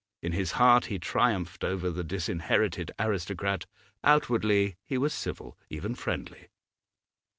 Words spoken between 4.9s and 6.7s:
was civil, even friendly.